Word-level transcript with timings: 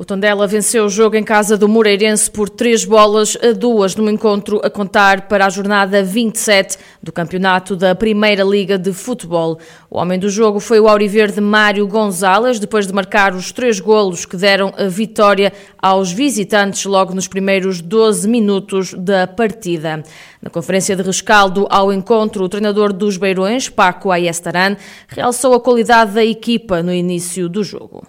O 0.00 0.04
Tondela 0.06 0.46
venceu 0.46 0.86
o 0.86 0.88
jogo 0.88 1.14
em 1.14 1.22
casa 1.22 1.58
do 1.58 1.68
Moreirense 1.68 2.30
por 2.30 2.48
três 2.48 2.86
bolas 2.86 3.36
a 3.42 3.52
duas 3.52 3.94
no 3.94 4.08
encontro 4.08 4.58
a 4.64 4.70
contar 4.70 5.28
para 5.28 5.44
a 5.44 5.50
jornada 5.50 6.02
27 6.02 6.78
do 7.02 7.12
campeonato 7.12 7.76
da 7.76 7.94
Primeira 7.94 8.42
Liga 8.42 8.78
de 8.78 8.94
Futebol. 8.94 9.58
O 9.90 9.98
homem 9.98 10.18
do 10.18 10.30
jogo 10.30 10.58
foi 10.58 10.80
o 10.80 10.88
auriverde 10.88 11.38
Mário 11.38 11.86
Gonzalez, 11.86 12.58
depois 12.58 12.86
de 12.86 12.94
marcar 12.94 13.34
os 13.34 13.52
três 13.52 13.78
golos 13.78 14.24
que 14.24 14.38
deram 14.38 14.72
a 14.78 14.84
vitória 14.84 15.52
aos 15.76 16.10
visitantes 16.10 16.86
logo 16.86 17.14
nos 17.14 17.28
primeiros 17.28 17.82
12 17.82 18.26
minutos 18.26 18.94
da 18.94 19.26
partida. 19.26 20.02
Na 20.40 20.48
conferência 20.48 20.96
de 20.96 21.02
rescaldo 21.02 21.66
ao 21.68 21.92
encontro, 21.92 22.42
o 22.42 22.48
treinador 22.48 22.94
dos 22.94 23.18
Beirões, 23.18 23.68
Paco 23.68 24.10
Ayestaran, 24.10 24.78
realçou 25.08 25.52
a 25.52 25.60
qualidade 25.60 26.12
da 26.12 26.24
equipa 26.24 26.82
no 26.82 26.90
início 26.90 27.50
do 27.50 27.62
jogo. 27.62 28.02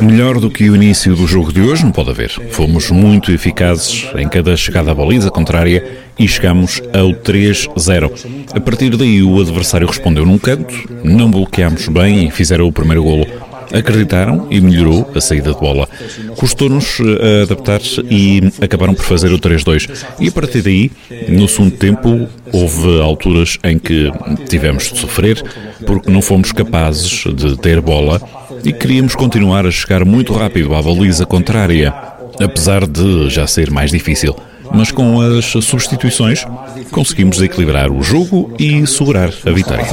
Melhor 0.00 0.38
do 0.38 0.48
que 0.48 0.70
o 0.70 0.76
início 0.76 1.16
do 1.16 1.26
jogo 1.26 1.52
de 1.52 1.60
hoje, 1.60 1.82
não 1.82 1.90
pode 1.90 2.10
haver. 2.10 2.30
Fomos 2.52 2.88
muito 2.92 3.32
eficazes 3.32 4.06
em 4.14 4.28
cada 4.28 4.56
chegada 4.56 4.92
à 4.92 4.94
baliza 4.94 5.28
contrária 5.28 5.84
e 6.16 6.28
chegamos 6.28 6.80
ao 6.92 7.08
3-0. 7.08 8.46
A 8.54 8.60
partir 8.60 8.96
daí, 8.96 9.24
o 9.24 9.40
adversário 9.40 9.88
respondeu 9.88 10.24
num 10.24 10.38
canto, 10.38 10.72
não 11.02 11.28
bloqueámos 11.28 11.88
bem 11.88 12.28
e 12.28 12.30
fizeram 12.30 12.68
o 12.68 12.72
primeiro 12.72 13.02
golo 13.02 13.26
acreditaram 13.72 14.46
e 14.50 14.60
melhorou 14.60 15.10
a 15.14 15.20
saída 15.20 15.52
de 15.52 15.58
bola. 15.58 15.88
Custou-nos 16.36 16.98
eh, 17.00 17.42
adaptar-se 17.42 18.00
e 18.10 18.40
acabaram 18.60 18.94
por 18.94 19.04
fazer 19.04 19.32
o 19.32 19.38
3-2. 19.38 20.04
E 20.20 20.28
a 20.28 20.32
partir 20.32 20.62
daí, 20.62 20.90
no 21.28 21.48
segundo 21.48 21.76
tempo, 21.76 22.28
houve 22.52 23.00
alturas 23.00 23.58
em 23.64 23.78
que 23.78 24.12
tivemos 24.48 24.92
de 24.92 24.98
sofrer 24.98 25.42
porque 25.82 26.10
não 26.10 26.22
fomos 26.22 26.52
capazes 26.52 27.24
de 27.34 27.56
ter 27.56 27.80
bola 27.80 28.20
e 28.64 28.72
queríamos 28.72 29.14
continuar 29.14 29.66
a 29.66 29.70
chegar 29.70 30.04
muito 30.04 30.32
rápido 30.32 30.74
à 30.74 30.82
baliza 30.82 31.26
contrária, 31.26 31.92
apesar 32.40 32.86
de 32.86 33.28
já 33.28 33.46
ser 33.46 33.70
mais 33.70 33.90
difícil 33.90 34.34
mas 34.74 34.90
com 34.90 35.20
as 35.20 35.44
substituições 35.44 36.46
conseguimos 36.90 37.40
equilibrar 37.42 37.90
o 37.90 38.02
jogo 38.02 38.54
e 38.58 38.86
segurar 38.86 39.30
a 39.46 39.50
vitória. 39.50 39.84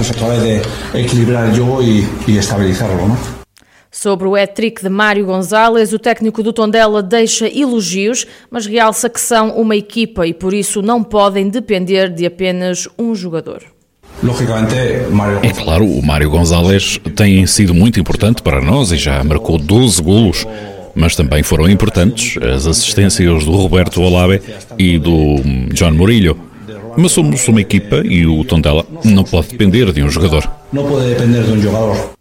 Sobre 3.92 4.28
o 4.28 4.36
hat-trick 4.36 4.84
de 4.84 4.90
Mário 4.90 5.26
Gonzalez, 5.26 5.92
o 5.94 6.00
técnico 6.00 6.44
do 6.44 6.54
Tondela 6.54 7.02
deixa 7.02 7.48
elogios, 7.48 8.26
mas 8.50 8.68
realça 8.68 9.10
que 9.10 9.20
são 9.20 9.50
uma 9.60 9.76
equipa 9.76 10.28
e 10.28 10.34
por 10.34 10.54
isso 10.54 10.82
não 10.82 11.04
podem 11.04 11.50
depender 11.50 12.10
de 12.10 12.26
apenas 12.26 12.88
um 12.98 13.16
jogador. 13.16 13.64
É 15.44 15.50
claro, 15.54 15.86
o 15.86 16.06
Mário 16.06 16.30
Gonzalez 16.30 17.00
tem 17.16 17.46
sido 17.46 17.74
muito 17.74 18.00
importante 18.00 18.42
para 18.42 18.62
nós 18.62 18.92
e 18.92 18.98
já 18.98 19.24
marcou 19.24 19.58
12 19.58 20.02
golos, 20.02 20.46
mas 20.94 21.16
também 21.16 21.42
foram 21.42 21.70
importantes 21.70 22.38
as 22.44 22.68
assistências 22.68 23.46
do 23.46 23.52
Roberto 23.52 24.02
Olave 24.02 24.42
e 24.78 25.00
do 25.00 25.38
John 25.74 25.92
Murillo. 25.92 26.38
Mas 26.98 27.14
somos 27.14 27.48
uma 27.48 27.62
equipa 27.62 28.02
e 28.04 28.26
o 28.26 28.44
Tondela 28.44 28.86
não 29.06 29.24
pode 29.24 29.50
depender 29.50 29.92
de 29.94 30.04
um 30.04 30.10
jogador. 30.10 30.50
Não 30.74 30.86
pode 30.86 31.08
depender 31.08 31.44
de 31.44 31.52
um 31.52 31.62
jogador. 31.62 32.12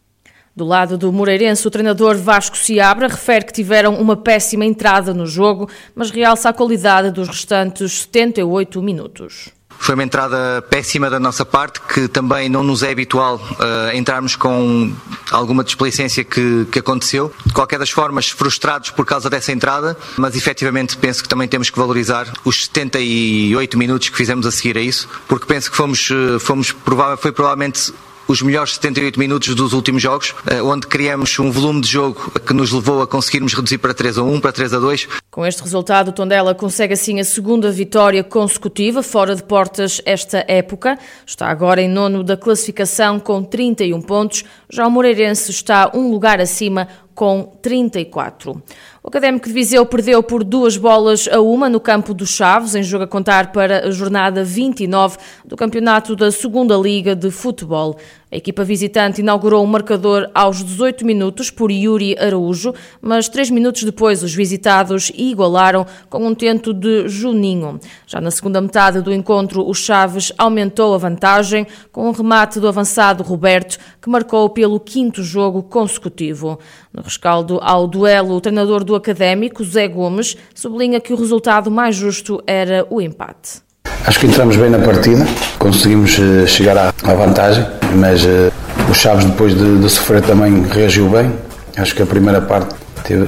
Do 0.55 0.65
lado 0.65 0.97
do 0.97 1.13
Moreirense, 1.13 1.67
o 1.67 1.71
treinador 1.71 2.17
Vasco 2.17 2.57
Seabra 2.57 3.09
refere 3.09 3.45
que 3.45 3.53
tiveram 3.53 3.95
uma 3.95 4.17
péssima 4.17 4.65
entrada 4.65 5.13
no 5.15 5.27
jogo, 5.27 5.69
mas 5.95 6.11
realça 6.11 6.49
a 6.49 6.53
qualidade 6.53 7.11
dos 7.11 7.29
restantes 7.29 8.03
78 8.03 8.83
minutos. 8.83 9.58
Foi 9.79 9.95
uma 9.95 10.05
entrada 10.05 10.63
péssima 10.69 11.09
da 11.09 11.21
nossa 11.21 11.45
parte, 11.45 11.81
que 11.81 12.09
também 12.09 12.49
não 12.49 12.63
nos 12.63 12.83
é 12.83 12.91
habitual 12.91 13.37
uh, 13.37 13.97
entrarmos 13.97 14.37
com 14.37 14.93
alguma 15.31 15.65
desplicência 15.65 16.25
que, 16.25 16.67
que 16.71 16.79
aconteceu. 16.79 17.33
De 17.47 17.53
qualquer 17.53 17.79
das 17.79 17.91
formas, 17.91 18.29
frustrados 18.29 18.91
por 18.91 19.07
causa 19.07 19.31
dessa 19.31 19.53
entrada, 19.53 19.97
mas 20.17 20.37
efetivamente 20.37 20.97
penso 20.97 21.23
que 21.23 21.29
também 21.29 21.49
temos 21.49 21.71
que 21.71 21.79
valorizar 21.79 22.33
os 22.45 22.65
78 22.65 23.79
minutos 23.79 24.09
que 24.09 24.17
fizemos 24.17 24.47
a 24.47 24.51
seguir 24.51 24.77
a 24.77 24.81
isso, 24.81 25.09
porque 25.27 25.47
penso 25.47 25.71
que 25.71 25.77
fomos, 25.77 26.11
eh, 26.11 26.39
fomos 26.39 26.75
foi 27.19 27.33
provavelmente 27.33 27.93
os 28.29 28.43
melhores 28.43 28.75
78 28.75 29.19
minutos 29.19 29.55
dos 29.55 29.73
últimos 29.73 30.03
jogos, 30.03 30.35
eh, 30.51 30.63
onde 30.63 30.87
criamos 30.87 31.39
um 31.39 31.51
volume 31.51 31.81
de 31.81 31.89
jogo 31.89 32.31
que 32.47 32.53
nos 32.53 32.71
levou 32.71 33.01
a 33.01 33.07
conseguirmos 33.07 33.55
reduzir 33.55 33.79
para 33.79 33.95
3 33.95 34.19
a 34.19 34.23
1, 34.23 34.41
para 34.41 34.53
3 34.53 34.75
a 34.75 34.79
2. 34.79 35.09
Com 35.31 35.47
este 35.47 35.63
resultado, 35.63 36.09
o 36.09 36.13
Tondela 36.13 36.55
consegue 36.55 36.93
assim 36.93 37.19
a 37.21 37.25
segunda 37.25 37.73
vitória 37.73 38.23
consecutiva 38.23 39.03
fora 39.03 39.35
de 39.35 39.43
portas 39.43 40.03
esta 40.05 40.45
época. 40.47 40.99
Está 41.27 41.49
agora 41.49 41.81
em 41.81 41.89
nono 41.89 42.23
da 42.23 42.37
classificação 42.37 43.19
com 43.19 43.43
31 43.43 44.03
pontos. 44.03 44.45
Já 44.71 44.87
o 44.87 44.91
Moreirense 44.91 45.51
está 45.51 45.91
um 45.95 46.11
lugar 46.11 46.39
acima 46.39 46.87
com 47.15 47.59
34. 47.63 48.63
O 49.09 49.11
Académico 49.11 49.47
de 49.47 49.55
Viseu 49.55 49.87
perdeu 49.87 50.23
por 50.23 50.45
duas 50.45 50.77
bolas 50.77 51.27
a 51.33 51.41
uma 51.41 51.71
no 51.71 51.81
campo 51.81 52.13
dos 52.13 52.29
Chaves, 52.29 52.75
em 52.75 52.83
jogo 52.83 53.05
a 53.05 53.07
contar 53.07 53.53
para 53.53 53.89
a 53.89 53.91
jornada 53.91 54.45
29 54.45 55.17
do 55.47 55.57
Campeonato 55.57 56.15
da 56.15 56.31
Segunda 56.31 56.77
Liga 56.77 57.17
de 57.17 57.31
Futebol. 57.31 57.97
A 58.31 58.37
equipa 58.37 58.63
visitante 58.63 59.23
inaugurou 59.23 59.63
o 59.63 59.65
um 59.65 59.67
marcador 59.67 60.31
aos 60.35 60.63
18 60.63 61.07
minutos 61.07 61.51
por 61.51 61.71
Yuri 61.71 62.15
Araújo, 62.19 62.75
mas 63.01 63.27
três 63.27 63.49
minutos 63.49 63.85
depois 63.85 64.23
os 64.23 64.35
visitados 64.35 65.11
igualaram 65.17 65.87
com 66.11 66.27
um 66.27 66.35
tento 66.35 66.75
de 66.75 67.09
Juninho. 67.09 67.81
Já 68.07 68.21
na 68.21 68.31
segunda 68.31 68.61
metade 68.61 69.01
do 69.01 69.15
encontro, 69.15 69.67
o 69.67 69.73
Chaves 69.73 70.31
aumentou 70.37 70.95
a 70.95 70.99
vantagem 70.99 71.67
com 71.91 72.07
um 72.07 72.13
remate 72.13 72.61
do 72.61 72.69
avançado 72.69 73.23
Roberto, 73.23 73.79
que 73.99 74.11
marcou 74.11 74.51
pelo 74.51 74.79
quinto 74.79 75.23
jogo 75.23 75.63
consecutivo. 75.63 76.59
No 76.93 77.03
rescaldo 77.03 77.59
ao 77.63 77.87
duelo, 77.87 78.35
o 78.35 78.41
treinador 78.43 78.85
do 78.85 78.95
Académico, 78.99 79.65
Zé 79.65 79.89
Gomes, 79.89 80.37
sublinha 80.55 81.01
que 81.01 81.13
o 81.13 81.17
resultado 81.17 81.71
mais 81.71 81.97
justo 81.97 82.43
era 82.47 82.87
o 82.91 83.01
empate. 83.01 83.63
Acho 84.05 84.21
que 84.21 84.27
entramos 84.27 84.57
bem 84.57 84.71
na 84.71 84.79
partida, 84.79 85.27
conseguimos 85.59 86.19
eh, 86.19 86.47
chegar 86.47 86.77
à, 86.77 87.15
vantagem, 87.15 87.67
mas 87.97 88.25
uh, 88.25 88.53
o 88.91 88.95
Chaves 88.95 89.25
depois 89.25 89.55
de, 89.55 89.79
de, 89.79 89.91
sofrer 89.91 90.23
também 90.23 90.63
reagiu 90.63 91.09
bem. 91.09 91.33
Acho 91.77 91.95
que 91.95 92.03
a 92.03 92.07
primeira 92.07 92.41
parte 92.41 92.75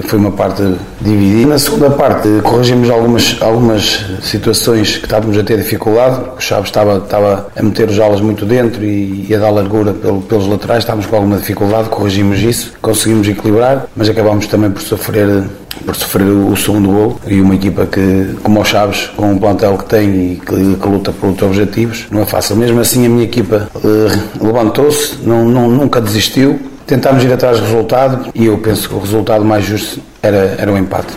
foi 0.06 0.18
uma 0.18 0.32
parte 0.32 0.62
dividida. 1.00 1.48
Na 1.48 1.58
segunda 1.58 1.90
parte 1.90 2.28
corrigimos 2.42 2.90
algumas, 2.90 3.36
algumas 3.40 4.04
situações 4.22 4.98
que 4.98 5.04
estávamos 5.04 5.38
a 5.38 5.42
ter 5.42 5.56
dificuldade. 5.56 6.20
O 6.36 6.40
Chaves 6.40 6.68
estava, 6.68 6.98
estava 6.98 7.48
a 7.56 7.62
meter 7.62 7.88
os 7.88 7.98
alas 7.98 8.20
muito 8.20 8.44
dentro 8.44 8.84
e, 8.84 9.26
e 9.28 9.34
a 9.34 9.38
dar 9.38 9.50
largura 9.50 9.92
pelo, 9.92 10.20
pelos 10.22 10.46
laterais, 10.46 10.82
estávamos 10.82 11.06
com 11.06 11.16
alguma 11.16 11.36
dificuldade, 11.36 11.88
corrigimos 11.88 12.40
isso, 12.40 12.72
conseguimos 12.82 13.28
equilibrar, 13.28 13.86
mas 13.96 14.08
acabámos 14.08 14.46
também 14.46 14.70
por 14.70 14.82
sofrer 14.82 15.44
por 15.84 15.94
sofrer 15.94 16.26
o 16.26 16.56
segundo 16.56 16.90
gol 16.90 17.20
e 17.26 17.40
uma 17.40 17.54
equipa 17.54 17.86
que, 17.86 18.36
como 18.42 18.60
o 18.60 18.64
Chaves, 18.64 19.08
com 19.16 19.34
o 19.34 19.40
plantel 19.40 19.78
que 19.78 19.84
tem 19.84 20.32
e 20.32 20.36
que, 20.36 20.76
que 20.76 20.88
luta 20.88 21.12
por 21.12 21.28
outros 21.28 21.48
objetivos, 21.48 22.06
não 22.10 22.22
é 22.22 22.26
fácil. 22.26 22.56
Mesmo 22.56 22.80
assim, 22.80 23.06
a 23.06 23.08
minha 23.08 23.24
equipa 23.24 23.70
uh, 23.74 24.44
levantou-se, 24.44 25.16
não, 25.22 25.44
não, 25.44 25.68
nunca 25.68 26.00
desistiu. 26.00 26.60
Tentámos 26.86 27.22
ir 27.22 27.32
atrás 27.32 27.58
do 27.60 27.66
resultado 27.66 28.30
e 28.34 28.46
eu 28.46 28.58
penso 28.58 28.88
que 28.88 28.94
o 28.94 28.98
resultado 28.98 29.44
mais 29.44 29.64
justo 29.64 30.00
era, 30.22 30.56
era 30.58 30.72
o 30.72 30.76
empate. 30.76 31.12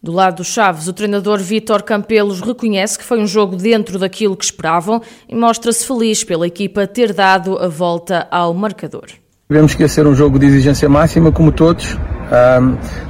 Do 0.00 0.12
lado 0.12 0.36
dos 0.36 0.46
Chaves, 0.46 0.86
o 0.86 0.92
treinador 0.92 1.38
Vítor 1.38 1.82
Campelos 1.82 2.40
reconhece 2.40 2.96
que 2.96 3.04
foi 3.04 3.18
um 3.18 3.26
jogo 3.26 3.56
dentro 3.56 3.98
daquilo 3.98 4.36
que 4.36 4.44
esperavam 4.44 5.02
e 5.28 5.34
mostra-se 5.34 5.84
feliz 5.84 6.22
pela 6.22 6.46
equipa 6.46 6.86
ter 6.86 7.12
dado 7.12 7.58
a 7.58 7.66
volta 7.66 8.28
ao 8.30 8.54
marcador. 8.54 9.06
Tivemos 9.48 9.74
que 9.74 9.82
ia 9.82 9.88
ser 9.88 10.06
um 10.06 10.14
jogo 10.14 10.38
de 10.38 10.46
exigência 10.46 10.88
máxima, 10.88 11.32
como 11.32 11.50
todos, 11.50 11.94
um, 11.94 11.98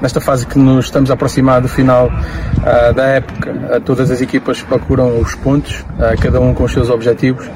nesta 0.00 0.20
fase 0.20 0.46
que 0.46 0.58
nos 0.58 0.86
estamos 0.86 1.10
a 1.10 1.14
aproximar 1.14 1.60
do 1.60 1.68
final 1.68 2.06
uh, 2.06 2.94
da 2.94 3.04
época, 3.04 3.50
uh, 3.50 3.80
todas 3.80 4.10
as 4.10 4.20
equipas 4.20 4.62
procuram 4.62 5.18
os 5.20 5.34
pontos, 5.34 5.80
uh, 5.80 6.20
cada 6.20 6.40
um 6.40 6.54
com 6.54 6.64
os 6.64 6.72
seus 6.72 6.90
objetivos, 6.90 7.48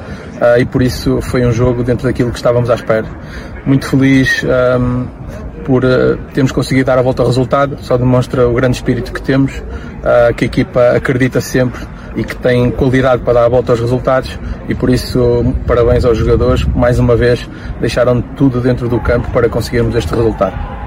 e 0.59 0.65
por 0.65 0.83
isso 0.83 1.21
foi 1.21 1.47
um 1.47 1.53
jogo 1.53 1.85
dentro 1.85 2.05
daquilo 2.09 2.31
que 2.33 2.37
estávamos 2.37 2.69
à 2.69 2.75
espera. 2.75 3.07
Muito 3.65 3.87
feliz 3.87 4.45
por 5.65 5.85
termos 6.35 6.51
conseguido 6.51 6.87
dar 6.87 6.99
a 6.99 7.03
volta 7.03 7.23
ao 7.23 7.29
resultado, 7.29 7.79
só 7.81 7.97
demonstra 7.97 8.49
o 8.49 8.53
grande 8.53 8.75
espírito 8.75 9.13
que 9.13 9.23
temos, 9.23 9.63
que 10.37 10.45
a 10.45 10.47
equipa 10.47 10.97
acredita 10.97 11.41
sempre 11.41 11.81
e 12.17 12.25
que 12.25 12.35
tem 12.35 12.73
qualidade 12.73 13.23
para 13.23 13.35
dar 13.35 13.45
a 13.45 13.49
volta 13.49 13.71
aos 13.71 13.81
resultados 13.81 14.37
e 14.69 14.75
por 14.75 14.91
isso 14.91 15.55
parabéns 15.65 16.05
aos 16.05 16.19
jogadores, 16.19 16.65
mais 16.75 16.99
uma 16.99 17.15
vez 17.15 17.49
deixaram 17.81 18.21
tudo 18.21 18.61
dentro 18.61 18.89
do 18.89 18.99
campo 18.99 19.31
para 19.31 19.49
conseguirmos 19.49 19.95
este 19.95 20.13
resultado. 20.13 20.82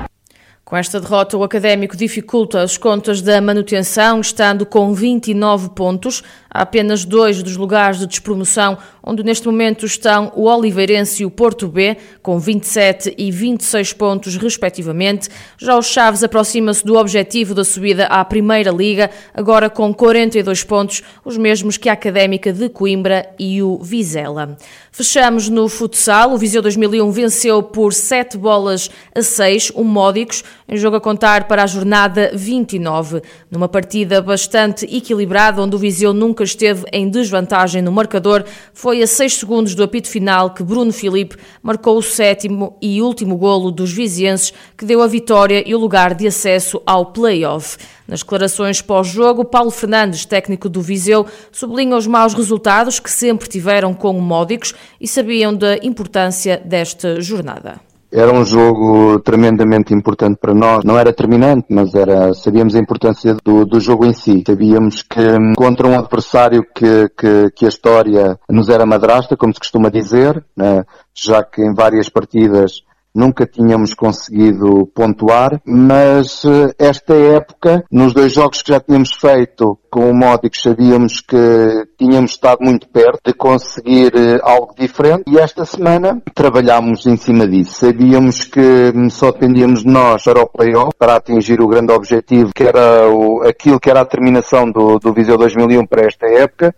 Com 0.66 0.76
esta 0.76 1.00
derrota, 1.00 1.38
o 1.38 1.44
Académico 1.44 1.96
dificulta 1.96 2.64
as 2.64 2.76
contas 2.76 3.22
da 3.22 3.40
manutenção, 3.40 4.20
estando 4.20 4.66
com 4.66 4.96
29 4.96 5.70
pontos, 5.70 6.24
apenas 6.62 7.06
dois 7.06 7.44
dos 7.44 7.58
lugares 7.58 8.00
de 8.00 8.08
despromoção, 8.08 8.78
onde 9.04 9.24
neste 9.24 9.46
momento 9.46 9.86
estão 9.86 10.32
o 10.36 10.46
Oliveirense 10.46 11.24
e 11.24 11.26
o 11.26 11.32
Porto 11.32 11.68
B, 11.68 11.98
com 12.24 12.40
27 12.40 13.14
e 13.18 13.30
26 13.32 13.94
pontos, 13.94 14.36
respectivamente. 14.36 15.30
Já 15.58 15.78
o 15.78 15.82
Chaves 15.82 16.24
aproxima-se 16.24 16.84
do 16.84 16.98
objetivo 16.98 17.54
da 17.54 17.64
subida 17.64 18.06
à 18.06 18.24
Primeira 18.26 18.72
Liga, 18.72 19.12
agora 19.34 19.70
com 19.70 19.94
42 19.94 20.64
pontos, 20.64 21.04
os 21.24 21.38
mesmos 21.38 21.78
que 21.78 21.90
a 21.90 21.94
Académica 21.94 22.54
de 22.54 22.70
Coimbra 22.70 23.30
e 23.38 23.62
o 23.62 23.78
Vizela. 23.78 24.58
Fechamos 24.92 25.50
no 25.50 25.68
futsal. 25.68 26.32
O 26.32 26.38
Viseu 26.38 26.62
2001 26.62 27.12
venceu 27.12 27.62
por 27.62 27.94
7 27.94 28.38
bolas 28.38 28.90
a 29.14 29.22
6 29.22 29.74
o 29.76 29.84
Módicos, 29.84 30.42
em 30.70 30.78
jogo 30.78 30.96
a 30.96 31.02
contar 31.02 31.50
para 31.50 31.64
a 31.64 31.68
jornada 31.68 32.32
29. 32.34 33.22
Numa 33.52 33.68
partida 33.68 34.22
bastante 34.22 34.86
equilibrada, 34.86 35.62
onde 35.62 35.76
o 35.76 35.80
Viseu 35.80 36.14
nunca 36.14 36.45
esteve 36.46 36.86
em 36.94 37.10
desvantagem 37.10 37.82
no 37.82 37.92
marcador, 37.92 38.46
foi 38.74 39.02
a 39.02 39.08
6 39.08 39.34
segundos 39.34 39.76
do 39.76 39.84
apito 39.84 40.08
final 40.08 40.52
que 40.54 40.64
Bruno 40.64 40.94
Filipe 40.94 41.36
marcou 41.62 41.98
o 41.98 42.02
sétimo 42.02 42.78
e 42.82 43.02
último 43.02 43.36
golo 43.36 43.72
dos 43.72 43.92
vizienses, 43.92 44.54
que 44.78 44.86
deu 44.86 45.02
a 45.02 45.08
vitória 45.08 45.64
e 45.68 45.76
o 45.76 45.80
lugar 45.80 46.14
de 46.14 46.28
acesso 46.28 46.82
ao 46.86 47.08
play-off. 47.08 47.78
Nas 48.08 48.22
declarações 48.22 48.82
pós-jogo, 48.82 49.44
Paulo 49.44 49.72
Fernandes, 49.72 50.26
técnico 50.26 50.70
do 50.70 50.82
Viseu, 50.82 51.26
sublinha 51.52 51.98
os 51.98 52.08
maus 52.08 52.34
resultados 52.34 53.00
que 53.00 53.10
sempre 53.10 53.50
tiveram 53.50 53.94
com 53.94 54.18
o 54.18 54.22
Módicos 54.22 54.74
e 55.02 55.08
sabiam 55.08 55.54
da 55.54 55.78
importância 55.78 56.62
desta 56.64 57.20
jornada. 57.20 57.82
Era 58.18 58.32
um 58.32 58.46
jogo 58.46 59.20
tremendamente 59.20 59.94
importante 59.94 60.38
para 60.40 60.54
nós. 60.54 60.86
Não 60.86 60.98
era 60.98 61.12
terminante, 61.12 61.66
mas 61.70 61.94
era, 61.94 62.34
sabíamos 62.34 62.74
a 62.74 62.80
importância 62.80 63.36
do, 63.44 63.66
do 63.66 63.78
jogo 63.78 64.06
em 64.06 64.14
si. 64.14 64.42
Sabíamos 64.48 65.04
que 65.04 65.20
hum, 65.20 65.52
contra 65.54 65.86
um 65.86 66.00
adversário 66.00 66.66
que, 66.74 67.10
que, 67.10 67.52
que 67.54 67.66
a 67.66 67.68
história 67.68 68.40
nos 68.50 68.70
era 68.70 68.86
madrasta, 68.86 69.36
como 69.36 69.54
se 69.54 69.60
costuma 69.60 69.90
dizer, 69.90 70.42
né? 70.56 70.86
já 71.14 71.44
que 71.44 71.62
em 71.62 71.74
várias 71.74 72.08
partidas 72.08 72.86
nunca 73.16 73.48
tínhamos 73.48 73.94
conseguido 73.94 74.86
pontuar, 74.94 75.62
mas 75.66 76.44
eh, 76.44 76.76
esta 76.78 77.14
época, 77.16 77.86
nos 77.90 78.14
dois 78.14 78.34
jogos 78.34 78.62
que 78.62 78.74
já 78.74 78.80
tínhamos 78.80 79.14
feito 79.14 79.80
com 79.90 80.12
o 80.12 80.14
Módicos, 80.14 80.62
sabíamos 80.62 81.22
que 81.22 81.88
tínhamos 81.98 82.32
estado 82.32 82.60
muito 82.62 82.88
perto 82.90 83.22
de 83.26 83.34
conseguir 83.34 84.12
eh, 84.14 84.40
algo 84.44 84.76
diferente 84.78 85.24
e 85.28 85.40
esta 85.40 85.64
semana 85.64 86.22
trabalhámos 86.34 87.06
em 87.06 87.16
cima 87.16 87.48
disso. 87.48 87.86
Sabíamos 87.86 88.44
que 88.44 88.92
hum, 88.94 89.10
só 89.10 89.32
dependíamos 89.32 89.84
de 89.84 89.90
nós 89.90 90.24
para 90.24 90.42
o 90.42 90.48
playoff, 90.48 90.92
para 91.00 91.16
atingir 91.16 91.62
o 91.62 91.68
grande 91.68 91.94
objetivo, 91.94 92.52
que 92.54 92.64
era 92.64 93.08
o, 93.10 93.42
aquilo 93.48 93.80
que 93.80 93.90
era 93.90 94.02
a 94.02 94.06
terminação 94.06 94.70
do, 94.70 95.00
do 95.00 95.14
Viseu 95.14 95.38
2001 95.38 95.86
para 95.86 96.06
esta 96.06 96.28
época. 96.28 96.76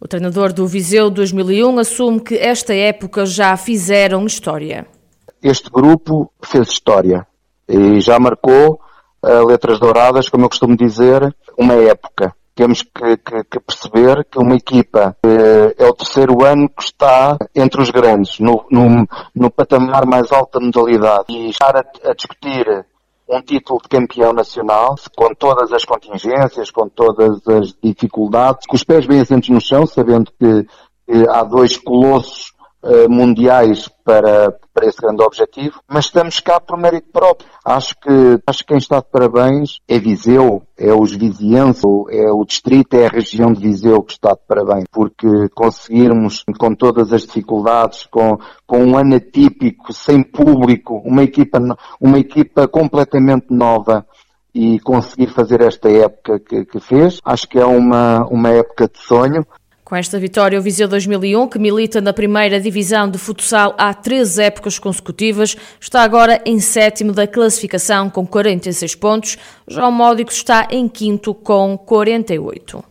O 0.00 0.08
treinador 0.08 0.52
do 0.52 0.66
Viseu 0.66 1.10
2001 1.10 1.78
assume 1.78 2.20
que 2.20 2.34
esta 2.36 2.74
época 2.74 3.24
já 3.24 3.56
fizeram 3.56 4.26
história 4.26 4.86
este 5.42 5.70
grupo 5.70 6.32
fez 6.42 6.68
história 6.68 7.26
e 7.68 8.00
já 8.00 8.18
marcou 8.18 8.80
uh, 9.22 9.46
letras 9.46 9.78
douradas, 9.78 10.28
como 10.28 10.44
eu 10.44 10.48
costumo 10.48 10.76
dizer, 10.76 11.34
uma 11.56 11.74
época. 11.74 12.34
Temos 12.54 12.82
que, 12.82 13.16
que, 13.18 13.44
que 13.44 13.60
perceber 13.60 14.24
que 14.24 14.38
uma 14.38 14.56
equipa 14.56 15.16
uh, 15.24 15.74
é 15.76 15.86
o 15.86 15.94
terceiro 15.94 16.44
ano 16.44 16.68
que 16.68 16.82
está 16.82 17.36
entre 17.54 17.80
os 17.80 17.90
grandes, 17.90 18.40
no, 18.40 18.64
no, 18.70 19.06
no 19.34 19.50
patamar 19.50 20.06
mais 20.06 20.32
alto 20.32 20.58
da 20.58 20.64
modalidade. 20.64 21.26
E 21.28 21.50
estar 21.50 21.76
a, 21.76 21.84
a 22.10 22.14
discutir 22.14 22.84
um 23.28 23.42
título 23.42 23.80
de 23.82 23.88
campeão 23.88 24.32
nacional, 24.32 24.96
com 25.14 25.34
todas 25.34 25.72
as 25.72 25.84
contingências, 25.84 26.70
com 26.70 26.88
todas 26.88 27.46
as 27.46 27.76
dificuldades, 27.82 28.66
com 28.66 28.74
os 28.74 28.82
pés 28.82 29.06
bem 29.06 29.20
assentos 29.20 29.50
no 29.50 29.60
chão, 29.60 29.86
sabendo 29.86 30.32
que, 30.32 30.66
que 31.06 31.28
há 31.28 31.44
dois 31.44 31.76
colossos 31.76 32.52
mundiais 33.08 33.88
para, 34.04 34.52
para 34.72 34.86
esse 34.86 35.00
grande 35.00 35.22
objetivo, 35.22 35.80
mas 35.88 36.06
estamos 36.06 36.40
cá 36.40 36.60
por 36.60 36.78
mérito 36.78 37.08
próprio. 37.12 37.48
Acho 37.64 37.94
que, 38.00 38.40
acho 38.46 38.58
que 38.60 38.66
quem 38.66 38.78
está 38.78 39.00
de 39.00 39.06
parabéns 39.10 39.80
é 39.88 39.98
Viseu, 39.98 40.62
é 40.76 40.92
os 40.92 41.14
vizienses, 41.14 41.82
é 42.10 42.30
o 42.30 42.44
distrito, 42.44 42.94
é 42.94 43.06
a 43.06 43.10
região 43.10 43.52
de 43.52 43.60
Viseu 43.60 44.02
que 44.02 44.12
está 44.12 44.32
de 44.32 44.40
parabéns, 44.46 44.84
porque 44.92 45.48
conseguirmos, 45.54 46.44
com 46.58 46.74
todas 46.74 47.12
as 47.12 47.22
dificuldades, 47.22 48.06
com, 48.06 48.38
com 48.66 48.84
um 48.84 48.96
ano 48.96 49.16
atípico, 49.16 49.92
sem 49.92 50.22
público, 50.22 51.02
uma 51.04 51.22
equipa, 51.22 51.58
uma 52.00 52.18
equipa 52.18 52.68
completamente 52.68 53.46
nova, 53.50 54.06
e 54.54 54.80
conseguir 54.80 55.28
fazer 55.28 55.60
esta 55.60 55.88
época 55.88 56.40
que, 56.40 56.64
que, 56.64 56.80
fez. 56.80 57.20
Acho 57.24 57.48
que 57.48 57.58
é 57.58 57.64
uma, 57.64 58.26
uma 58.26 58.48
época 58.48 58.88
de 58.88 58.98
sonho. 58.98 59.46
Com 59.88 59.96
esta 59.96 60.18
vitória, 60.18 60.58
o 60.58 60.62
Viseu 60.62 60.86
2001, 60.86 61.48
que 61.48 61.58
milita 61.58 61.98
na 61.98 62.12
primeira 62.12 62.60
divisão 62.60 63.10
de 63.10 63.16
futsal 63.16 63.74
há 63.78 63.94
três 63.94 64.38
épocas 64.38 64.78
consecutivas, 64.78 65.56
está 65.80 66.02
agora 66.02 66.42
em 66.44 66.60
sétimo 66.60 67.10
da 67.10 67.26
classificação 67.26 68.10
com 68.10 68.26
46 68.26 68.94
pontos. 68.96 69.38
Já 69.66 69.88
o 69.88 69.90
Módicos 69.90 70.34
está 70.34 70.68
em 70.70 70.86
quinto 70.90 71.32
com 71.32 71.78
48. 71.78 72.84